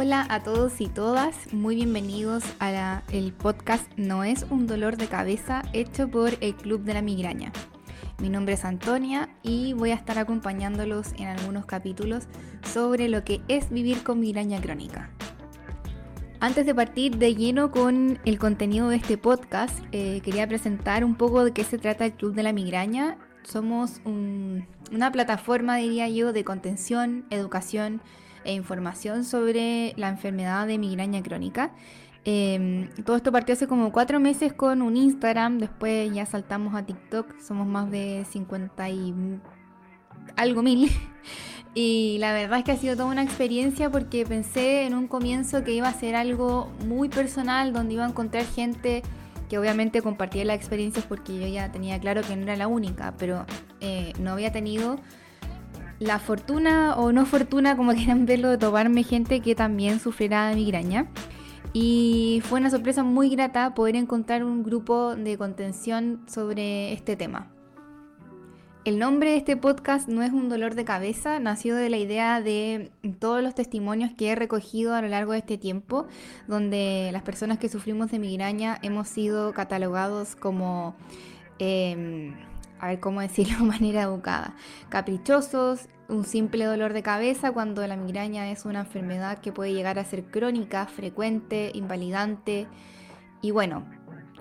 [0.00, 5.08] Hola a todos y todas, muy bienvenidos a el podcast No es un dolor de
[5.08, 7.50] cabeza hecho por el Club de la Migraña.
[8.20, 12.28] Mi nombre es Antonia y voy a estar acompañándolos en algunos capítulos
[12.62, 15.10] sobre lo que es vivir con migraña crónica.
[16.38, 21.16] Antes de partir de lleno con el contenido de este podcast, eh, quería presentar un
[21.16, 23.18] poco de qué se trata el Club de la Migraña.
[23.42, 28.00] Somos una plataforma, diría yo, de contención, educación
[28.48, 31.70] e información sobre la enfermedad de migraña crónica.
[32.24, 36.84] Em, todo esto partió hace como cuatro meses con un Instagram, después ya saltamos a
[36.84, 39.14] TikTok, somos más de 50 y
[40.36, 40.90] algo mil.
[41.74, 45.62] Y la verdad es que ha sido toda una experiencia porque pensé en un comienzo
[45.62, 49.02] que iba a ser algo muy personal, donde iba a encontrar gente
[49.48, 53.14] que obviamente compartía las experiencias porque yo ya tenía claro que no era la única,
[53.16, 53.46] pero
[53.80, 54.98] eh, no había tenido
[55.98, 60.56] la fortuna o no fortuna, como quieran verlo, de tomarme gente que también sufriera de
[60.56, 61.06] migraña.
[61.72, 67.50] Y fue una sorpresa muy grata poder encontrar un grupo de contención sobre este tema.
[68.84, 72.40] El nombre de este podcast no es un dolor de cabeza, nació de la idea
[72.40, 76.06] de todos los testimonios que he recogido a lo largo de este tiempo,
[76.46, 80.94] donde las personas que sufrimos de migraña hemos sido catalogados como,
[81.58, 82.34] em,
[82.80, 84.54] a ver cómo decirlo de manera educada,
[84.88, 89.98] caprichosos, un simple dolor de cabeza cuando la migraña es una enfermedad que puede llegar
[89.98, 92.66] a ser crónica, frecuente, invalidante.
[93.42, 93.84] Y bueno,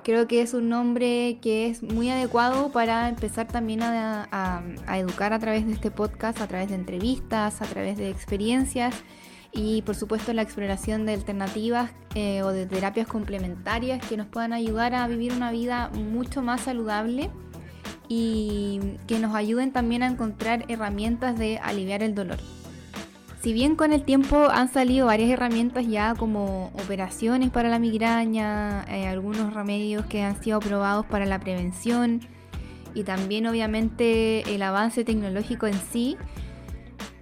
[0.03, 4.63] creo que es un nombre que es muy adecuado para empezar también a,
[4.95, 8.95] educar a través de este podcast, a través de entrevistas, a través de experiencias
[9.51, 14.53] y por supuesto la exploración de alternativas eh, o de terapias complementarias que nos puedan
[14.53, 17.29] ayudar a vivir una vida mucho más saludable
[18.07, 22.38] y que nos ayuden también a encontrar herramientas de aliviar el dolor.
[23.41, 28.84] Si bien con el tiempo han salido varias herramientas ya como operaciones para la migraña,
[28.90, 32.22] eh, algunos remedios que han sido aprobados para la prevención
[32.94, 36.18] y también obviamente el avance tecnológico en sí,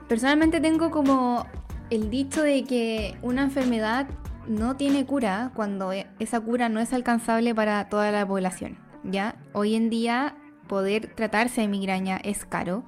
[0.08, 1.46] personalmente tengo como
[1.90, 4.08] el dicho de que una enfermedad
[4.48, 8.78] no tiene cura cuando e, esa cura no es alcanzable para toda la población.
[9.04, 9.36] ¿ya?
[9.54, 10.36] Hoy en día
[10.68, 12.84] poder tratarse de migraña es caro.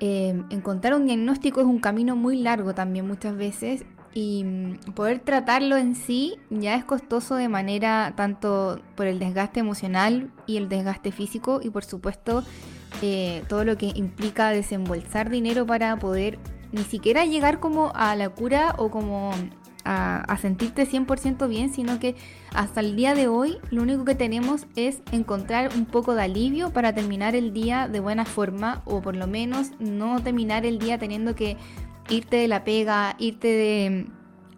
[0.00, 3.84] Em, encontrar un diagnóstico es un camino muy largo también muchas veces
[4.14, 9.60] y mm, poder tratarlo en sí ya es costoso de manera tanto por el desgaste
[9.60, 12.42] emocional y el desgaste físico y por supuesto
[13.02, 16.38] eh, todo lo que implica desembolsar dinero para poder
[16.72, 19.32] ni siquiera llegar como a la cura o como
[19.84, 22.14] a, sentirte 100% bien, sino que
[22.54, 26.70] hasta el día de hoy lo único que tenemos es encontrar un poco de alivio
[26.72, 30.98] para terminar el día de buena forma o por lo menos no terminar el día
[30.98, 31.56] teniendo que
[32.08, 34.06] irte de la pega, irte de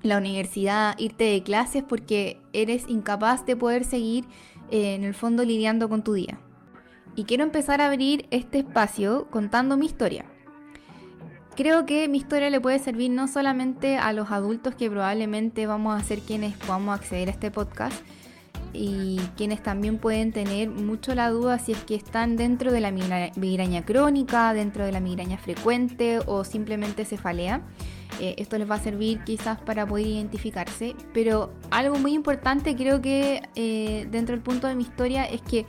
[0.03, 4.25] la universidad, irte de clases porque eres incapaz de poder seguir
[4.71, 6.39] eh, en el fondo lidiando con tu día.
[7.15, 10.25] Y quiero empezar a abrir este espacio contando mi historia.
[11.55, 16.01] Creo que mi historia le puede servir no solamente a los adultos que probablemente vamos
[16.01, 18.03] a ser quienes podamos acceder a este podcast
[18.73, 22.91] y quienes también pueden tener mucho la duda si es que están dentro de la
[22.91, 27.61] migraña crónica, dentro de la migraña frecuente o simplemente cefalea.
[28.19, 33.03] Eh, esto les va a servir quizás para poder identificarse, pero algo muy importante creo
[33.03, 35.67] que eh, dentro del punto de mi historia es que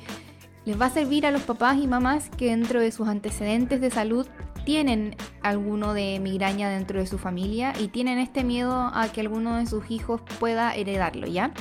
[0.64, 3.92] les va a servir a los papás y mamás que dentro de sus antecedentes de
[3.92, 4.28] salud
[4.66, 9.58] tienen alguno de migraña dentro de su familia y tienen este miedo a que alguno
[9.58, 11.52] de sus hijos pueda heredarlo, ¿ya?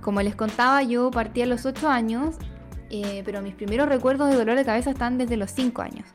[0.00, 2.36] Como les contaba, yo partí a los 8 años,
[2.90, 6.08] eh, pero mis primeros recuerdos de dolor de cabeza están desde los 5 años.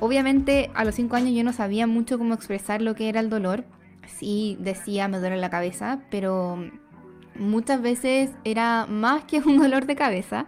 [0.00, 3.30] Obviamente a los 5 años yo no sabía mucho cómo expresar lo que era el
[3.30, 3.64] dolor.
[4.06, 6.58] Sí decía me duele la cabeza, pero
[7.34, 10.46] muchas veces era más que un dolor de cabeza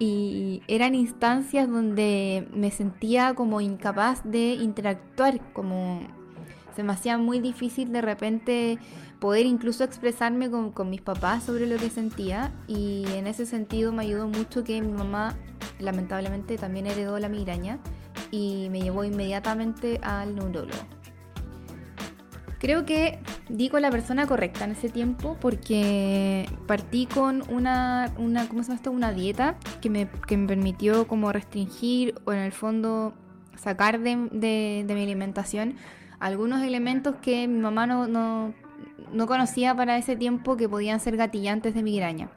[0.00, 6.00] y eran instancias donde me sentía como incapaz de interactuar, como
[6.74, 8.78] se me hacía muy difícil de repente
[9.20, 14.04] poder incluso expresarme con, mis papás sobre lo que sentía y en ese sentido me
[14.04, 15.36] ayudó mucho que mi mamá
[15.78, 17.78] lamentablemente también heredó la migraña
[18.30, 20.99] y me llevó inmediatamente al neurólogo.
[22.60, 23.18] Creo que
[23.48, 28.68] di con la persona correcta en ese tiempo porque partí con una, una ¿cómo se
[28.68, 28.90] llama esto?
[28.90, 33.14] Una dieta que me, que me permitió como restringir o en el fondo
[33.56, 34.28] sacar de,
[34.86, 35.76] de, mi alimentación
[36.18, 38.52] algunos elementos que mi mamá no, no,
[39.10, 42.28] no conocía para ese tiempo que podían ser gatillantes de migraña.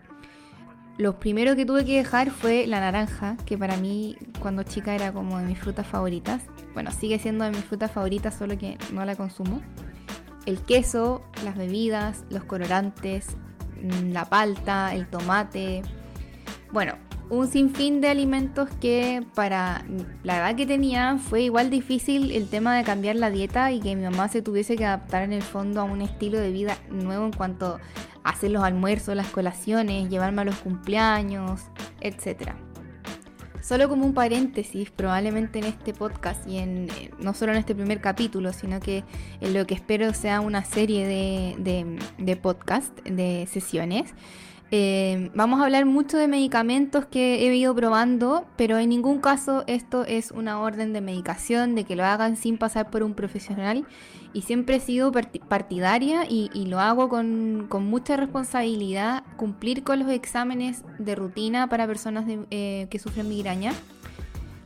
[0.98, 5.12] Lo primero que tuve que dejar fue la naranja, que para mí cuando chica era
[5.12, 6.44] como de mis frutas favoritas.
[6.74, 9.62] Bueno, sigue siendo de mis frutas favoritas, solo que no la consumo.
[10.46, 13.38] El queso, las bebidas, los colorantes,
[13.82, 15.82] mm, la palta, el tomate.
[16.72, 16.96] Bueno,
[17.30, 19.84] un sinfín de alimentos que para
[20.24, 23.96] la edad que tenía fue igual difícil el tema de cambiar la dieta y que
[23.96, 27.26] mi mamá se tuviese que adaptar en el fondo a un estilo de vida nuevo
[27.26, 27.80] en cuanto
[28.24, 31.62] a hacer los almuerzos, las colaciones, llevarme a los cumpleaños,
[32.02, 32.54] etc.
[33.64, 37.74] Solo como un paréntesis, probablemente en este podcast y en eh, no solo en este
[37.74, 39.06] primer capítulo, sino que
[39.40, 44.14] en lo que espero sea una serie de, de, de podcast, de sesiones
[44.76, 49.64] eh, vamos a hablar mucho de medicamentos que he ido probando, pero en ningún caso
[49.68, 53.86] esto es una orden de medicación, de que lo hagan sin pasar por un profesional.
[54.34, 60.84] Y siempre he sido partidaria y, lo hago con, mucha responsabilidad, cumplir con los exámenes
[60.98, 63.74] de rutina para personas eh, que sufren migraña.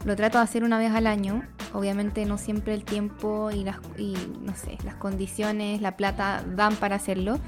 [0.06, 1.44] Lo trato de hacer una vez al año.
[1.74, 6.76] Obviamente no siempre el tiempo y las, y, no sé, las condiciones, la plata dan
[6.76, 7.42] para hacerlo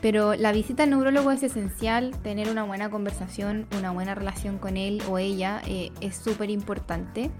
[0.00, 4.76] pero la visita al neurólogo es esencial, tener una buena conversación, una buena relación con
[4.76, 7.30] él o ella eh, es súper importante.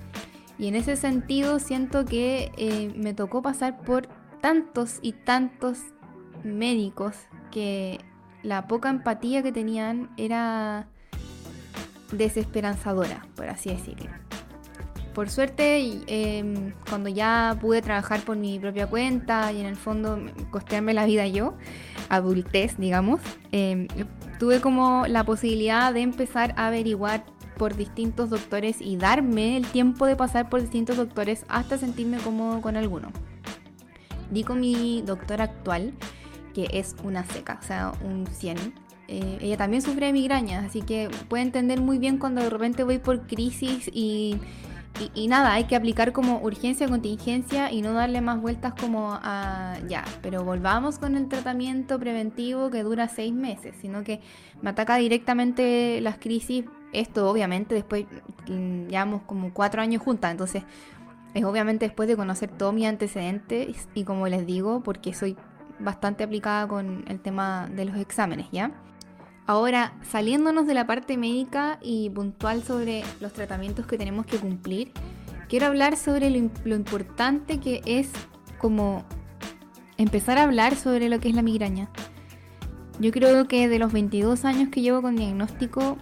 [0.59, 4.09] Y en ese sentido siento que eh, me tocó pasar por
[4.41, 5.79] tantos y tantos
[6.43, 7.15] médicos
[7.53, 8.00] que
[8.43, 10.89] la poca empatía que tenían era
[12.12, 14.11] desesperanzadora, por así decirlo.
[15.19, 20.17] Por suerte, em, cuando ya pude trabajar por mi propia cuenta y en el fondo
[20.53, 21.55] costearme la vida yo,
[22.09, 23.20] adultez, digamos,
[23.50, 23.88] em,
[24.38, 27.26] tuve como la posibilidad de empezar a averiguar
[27.56, 32.61] por distintos doctores y darme el tiempo de pasar por distintos doctores hasta sentirme cómodo
[32.61, 33.11] con alguno.
[34.31, 35.94] Di con mi doctora actual,
[36.55, 38.56] que es una seca, o sea, un 100.
[39.09, 42.85] Eh, ella también sufre de migrañas, así que puede entender muy bien cuando de repente
[42.85, 44.38] voy por crisis y
[45.14, 49.76] y, nada, hay que aplicar como urgencia, contingencia y no darle más vueltas como a
[49.87, 54.20] ya, pero volvamos con el tratamiento preventivo que dura seis meses, sino que
[54.61, 56.64] me ataca directamente las crisis.
[56.93, 58.06] Esto obviamente después
[58.49, 60.64] mm, llevamos como cuatro años juntas, entonces
[61.35, 65.37] es obviamente después de conocer todo mi antecedente y como les digo, porque soy
[65.79, 68.73] bastante aplicada con el tema de los exámenes, ¿ya?
[69.49, 74.93] Ahora, saliéndonos de la parte médica y puntual sobre los tratamientos que tenemos que cumplir,
[75.49, 78.11] quiero hablar sobre lo, importante que es
[78.59, 79.06] como
[79.97, 81.89] empezar a hablar sobre lo que es la migraña.
[83.00, 85.97] Yo creo que de los 22 años que llevo con diagnóstico,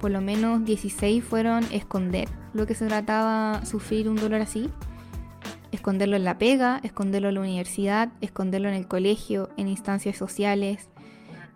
[0.00, 4.68] por lo menos 16 fueron esconder lo que se trataba sufrir un dolor así.
[5.70, 10.88] Esconderlo en la pega, esconderlo en la universidad, esconderlo en el colegio, en instancias sociales.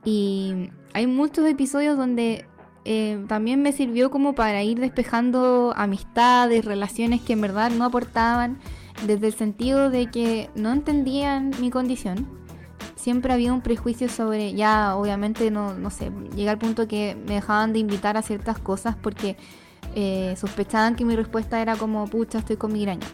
[0.04, 2.44] Y hay muchos episodios donde
[2.84, 8.58] eh, también me sirvió como para ir despejando amistades, relaciones que en verdad no aportaban,
[9.06, 12.26] desde el sentido de que no entendían mi condición.
[12.96, 17.34] Siempre había un prejuicio sobre, ya obviamente no, no sé, llega al punto que me
[17.34, 19.36] dejaban de invitar a ciertas cosas porque
[19.94, 23.06] eh, sospechaban que mi respuesta era como, pucha, estoy con migraña.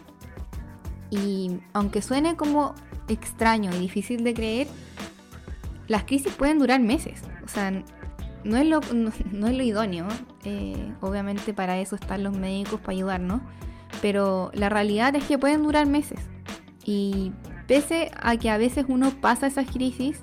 [1.11, 2.73] Y aunque suene como
[3.07, 4.67] extraño y difícil de creer,
[5.87, 7.21] las crisis pueden durar meses.
[7.43, 7.71] O sea,
[8.43, 10.07] no es lo, no, es lo idóneo.
[10.43, 13.41] Eh, obviamente para eso están los médicos para ayudarnos.
[14.01, 16.19] Pero la realidad es que pueden durar meses.
[16.85, 17.31] Y
[17.67, 20.21] pese a que a veces uno pasa esas crisis,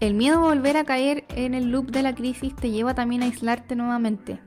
[0.00, 3.22] el miedo a volver a caer en el loop de la crisis te lleva también
[3.22, 4.40] a aislarte nuevamente.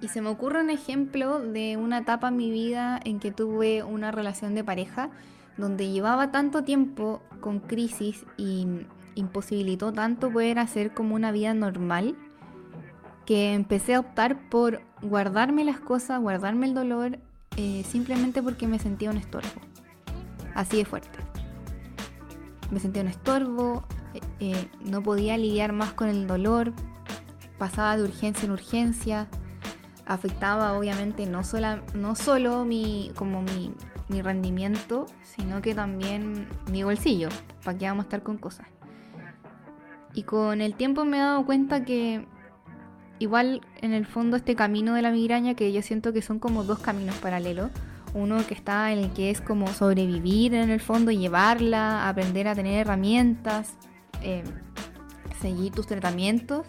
[0.00, 3.82] Y se me ocurre un ejemplo de una etapa en mi vida en que tuve
[3.82, 5.10] una relación de pareja
[5.56, 8.66] donde llevaba tanto tiempo con crisis y
[9.14, 12.16] imposibilitó tanto poder hacer como una vida normal
[13.24, 17.18] que empecé a optar por guardarme las cosas, guardarme el dolor,
[17.56, 19.60] eh, simplemente porque me sentía un estorbo.
[20.54, 21.18] Así de fuerte.
[22.70, 23.84] Me sentía un estorbo,
[24.14, 26.72] eh, eh, no podía lidiar más con el dolor,
[27.58, 29.28] pasaba de urgencia en urgencia,
[30.06, 33.72] afectaba obviamente no, sola, no solo mi, como mi,
[34.08, 37.28] mi rendimiento, sino que también mi bolsillo,
[37.64, 38.66] para que vamos a estar con cosas.
[40.14, 42.26] Y con el tiempo me he dado cuenta que
[43.18, 46.64] igual en el fondo este camino de la migraña, que yo siento que son como
[46.64, 47.70] dos caminos paralelos,
[48.14, 52.54] uno que está en el que es como sobrevivir en el fondo, llevarla, aprender a
[52.54, 53.74] tener herramientas,
[54.22, 54.42] eh,
[55.40, 56.66] seguir tus tratamientos.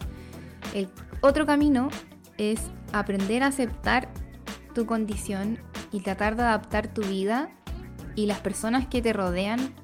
[0.74, 0.90] El
[1.22, 1.88] otro camino
[2.36, 2.60] es
[2.92, 4.08] aprender a aceptar
[4.74, 5.58] tu condición
[5.92, 7.50] y tratar de adaptar tu vida
[8.14, 9.74] y las personas que te rodean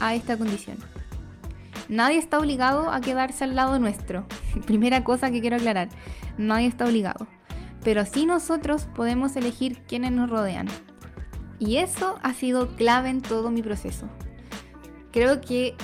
[0.00, 0.78] a esta condición.
[1.88, 4.26] Nadie está obligado a quedarse al lado nuestro.
[4.66, 5.88] Primera cosa que quiero aclarar,
[6.38, 7.26] nadie está obligado.
[7.82, 10.68] Pero sí nosotros podemos elegir quiénes nos rodean.
[11.58, 14.08] Y eso ha sido clave en todo mi proceso.
[15.10, 15.74] Creo que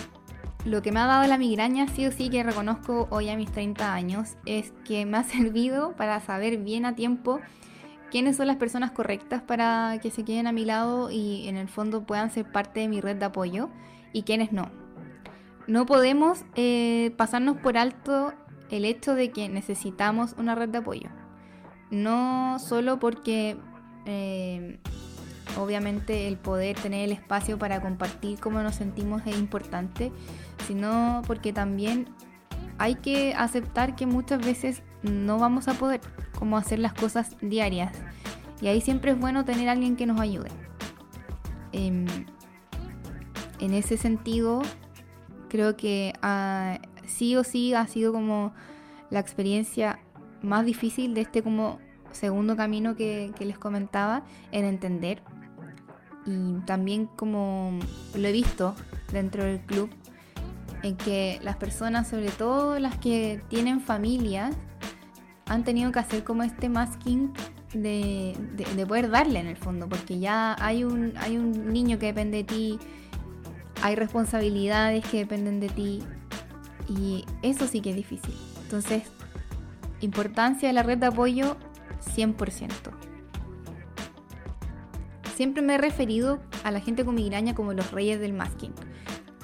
[0.65, 3.51] lo que me ha dado la migraña, sí o sí que reconozco hoy a mis
[3.51, 7.41] 30 años, es que me ha servido para saber bien a tiempo
[8.11, 11.69] quiénes son las personas correctas para que se queden a mi lado y en el
[11.69, 13.69] fondo puedan ser parte de mi red de apoyo
[14.13, 14.71] y quiénes no.
[15.67, 18.33] No podemos eh, pasarnos por alto
[18.71, 21.09] el hecho de que necesitamos una red de apoyo.
[21.91, 23.57] No solo porque
[24.07, 24.79] eh,
[25.59, 30.13] obviamente el poder tener el espacio para compartir cómo nos sentimos es importante,
[30.67, 32.09] sino porque también
[32.79, 36.01] hay que aceptar que muchas veces no vamos a poder
[36.39, 37.93] como hacer las cosas diarias.
[38.61, 40.51] Y ahí siempre es bueno tener alguien que nos ayude.
[41.73, 42.07] Em,
[43.59, 44.63] en ese sentido,
[45.49, 48.53] creo que ah, sí o sí ha sido como
[49.11, 49.99] la experiencia
[50.43, 51.79] más difícil de este como
[52.13, 55.23] segundo camino que les comentaba en entender
[56.27, 57.79] y también como
[58.15, 58.75] lo he visto
[59.13, 59.89] dentro del club,
[60.83, 64.55] en que las personas, sobre todo las que tienen familias,
[65.47, 67.33] han tenido que hacer como este masking
[67.73, 72.07] de, de, poder darle en el fondo, porque ya hay un, hay un niño que
[72.07, 72.79] depende de ti,
[73.83, 76.03] hay responsabilidades que dependen de ti,
[76.89, 78.35] y eso sí que es difícil.
[78.63, 79.03] Entonces,
[80.01, 81.57] importancia de la red de apoyo
[82.17, 83.07] 100%
[85.37, 88.73] siempre me he referido a la gente con migraña como los reyes del masking.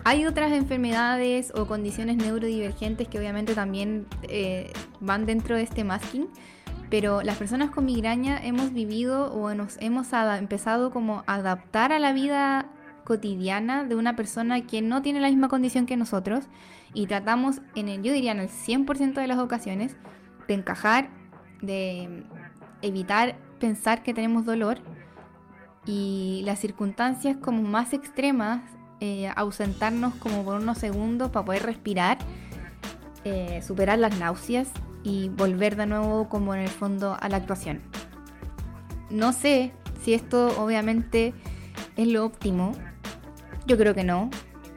[0.05, 6.29] Hay otras enfermedades o condiciones neurodivergentes que obviamente también eh, van dentro de este masking,
[6.91, 12.01] pero las personas con migraña hemos vivido o nos hemos empezado como a adaptar a
[12.01, 12.67] la vida
[13.05, 16.47] cotidiana de una persona que no tiene la misma condición que nosotros
[16.95, 19.97] y tratamos en el, yo diría en el 100% de las ocasiones
[20.49, 21.11] de encajar,
[21.61, 22.25] de
[22.83, 24.79] evitar pensar que tenemos dolor
[25.87, 28.61] y las circunstancias como más extremas,
[29.05, 32.19] eh, ausentarnos como por unos segundos para poder respirar,
[33.25, 34.69] eh, superar las náuseas
[35.03, 37.81] y volver de nuevo como en el fondo a la actuación.
[39.11, 39.73] No sé
[40.05, 41.35] si esto obviamente
[41.97, 42.77] es lo óptimo.
[43.67, 44.31] Yo creo que no.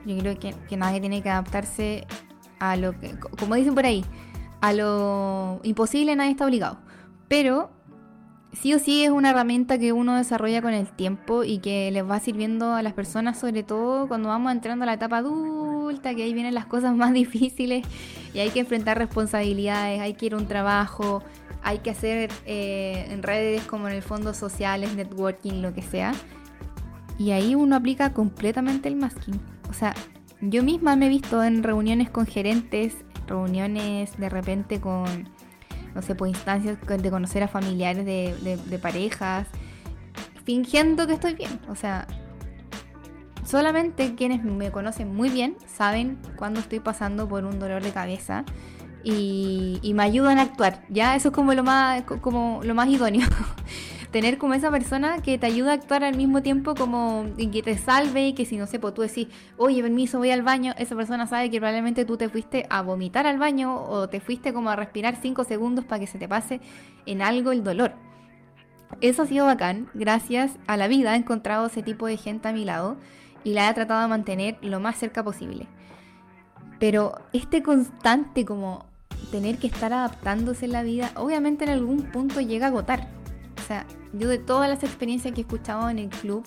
[0.07, 2.07] Yo creo que, que nadie tiene que adaptarse
[2.57, 4.03] a lo que, como dicen por ahí,
[4.59, 6.79] a lo imposible nadie está obligado.
[7.27, 7.69] Pero
[8.55, 12.09] sí o sí es una herramienta que uno desarrolla con el tiempo y que les
[12.09, 16.23] va sirviendo a las personas, sobre todo cuando vamos entrando a la etapa adulta, que
[16.23, 17.85] ahí vienen las cosas más difíciles
[18.33, 21.23] y hay que enfrentar responsabilidades, hay que ir a un trabajo,
[21.63, 26.13] hay que hacer eh, en redes como en el fondo sociales, networking, lo que sea.
[27.17, 29.39] Y ahí uno aplica completamente el masking.
[29.69, 29.95] O sea,
[30.41, 32.93] yo misma me he visto en reuniones con gerentes,
[33.27, 35.29] reuniones de repente con
[35.95, 39.47] no sé, por pues, instancias de conocer a familiares de, parejas,
[40.43, 41.59] fingiendo que estoy bien.
[41.69, 42.05] O sea,
[43.45, 48.43] solamente quienes me conocen muy bien saben cuando estoy pasando por un dolor de cabeza
[49.03, 50.83] y, y, me ayudan a actuar.
[50.89, 53.27] Ya eso es como lo más, como lo más idóneo.
[54.15, 57.77] tener como esa persona que te ayuda a actuar al mismo tiempo como que te
[57.77, 60.95] salve y que si no sé, pues tú decís, oye, permiso, voy al baño, esa
[60.95, 64.69] persona sabe que probablemente tú te fuiste a vomitar al baño o te fuiste como
[64.69, 66.61] a respirar cinco segundos para que se te pase
[67.05, 67.91] en algo el dolor.
[69.01, 72.53] Eso ha sido bacán, gracias a la vida he encontrado ese tipo de gente a
[72.53, 72.95] mi lado
[73.43, 75.67] y la he tratado de mantener lo más cerca posible.
[76.79, 78.85] Pero este constante como
[79.29, 83.09] tener que estar adaptándose en la vida, obviamente en algún punto llega a agotar.
[83.57, 83.85] O sea,
[84.17, 86.45] yo de todas las experiencias que he escuchado en el club,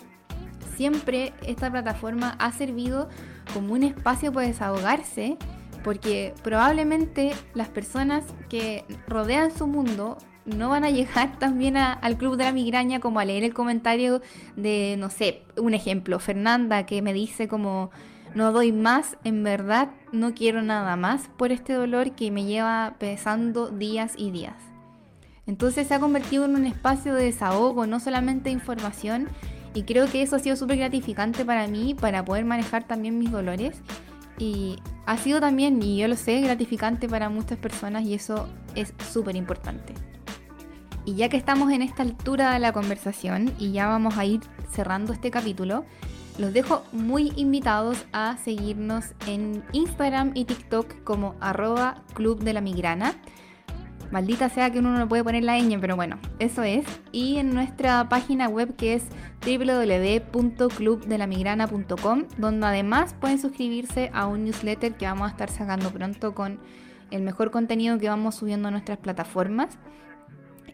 [0.77, 3.09] siempre esta plataforma ha servido
[3.53, 5.37] como un espacio para desahogarse,
[5.83, 12.37] porque probablemente las personas que rodean su mundo no van a llegar también al club
[12.37, 14.23] de la migraña como a leer el comentario
[14.57, 17.91] de, no sé, un ejemplo, Fernanda que me dice como,
[18.35, 22.95] no doy más, en verdad no quiero nada más por este dolor que me lleva
[22.99, 24.78] pesando días y días.
[25.49, 29.29] Entonces se ha convertido en un espacio de desahogo, no solamente de información,
[29.73, 33.33] y creo que eso ha sido súper gratificante para mí, para poder manejar también mis
[33.33, 33.81] dolores.
[34.39, 34.77] Y
[35.07, 39.37] ha sido también, y yo lo sé, gratificante para muchas personas y eso es súper
[39.37, 39.95] importante.
[41.07, 44.41] Y ya que estamos en esta altura de la conversación y ya vamos a ir
[44.71, 45.87] cerrando este capítulo,
[46.37, 52.61] los dejo muy invitados a seguirnos en Instagram y TikTok como arroba club de la
[52.61, 53.15] migrana
[54.11, 56.87] Maldita sea que uno no puede poner la ñ, pero bueno, eso es.
[57.13, 59.05] Y en nuestra página web que es
[59.45, 66.59] www.clubdelamigrana.com, donde además pueden suscribirse a un newsletter que vamos a estar sacando pronto con
[67.11, 69.77] el mejor contenido que vamos subiendo a nuestras plataformas.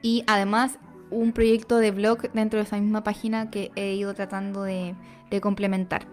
[0.00, 0.78] Y además
[1.10, 4.94] un proyecto de blog dentro de esa misma página que he ido tratando de,
[5.30, 6.06] de complementar.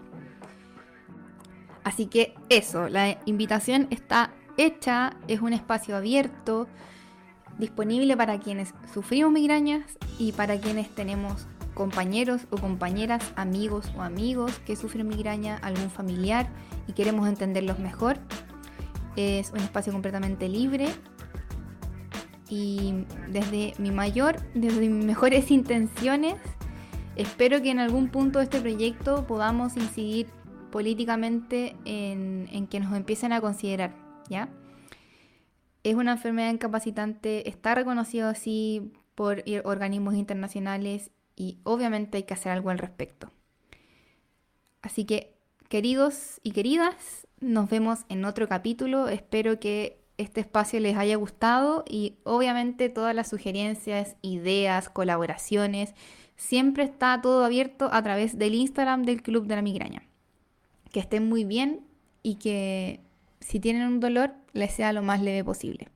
[1.84, 6.66] Así que eso, la invitación está hecha, es un espacio abierto,
[7.58, 9.84] disponible para quienes sufrimos migrañas
[10.18, 16.48] y para quienes tenemos compañeros o compañeras, amigos o amigos que sufren migraña, algún familiar
[16.86, 18.18] y queremos entenderlos mejor.
[19.16, 20.88] Es un espacio completamente libre
[22.48, 26.36] y desde mi mayor, desde mis mejores intenciones,
[27.16, 30.26] espero que en algún punto de este proyecto podamos incidir
[30.70, 33.94] políticamente en, en que nos empiecen a considerar,
[34.28, 34.48] ¿ya?
[35.82, 42.52] Es una enfermedad incapacitante, está reconocido así por organismos internacionales y obviamente hay que hacer
[42.52, 43.32] algo al respecto.
[44.80, 45.34] Así que,
[45.68, 49.08] queridos y queridas, nos vemos en otro capítulo.
[49.08, 55.94] Espero que este espacio les haya gustado y obviamente todas las sugerencias, ideas, colaboraciones,
[56.36, 60.02] siempre está todo abierto a través del Instagram del Club de la Migraña.
[60.90, 61.86] Que estén muy bien
[62.22, 63.00] y que
[63.42, 65.88] si tienen un dolor les sea lo más leve posible.